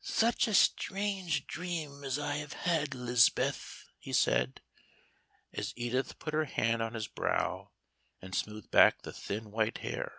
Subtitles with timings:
[0.00, 4.60] "Such a strange dream as I have had, 'Lis'beth," he said,
[5.52, 7.70] as Edith put her hand on his brow,
[8.20, 10.12] and smoothed back the thin, white hair.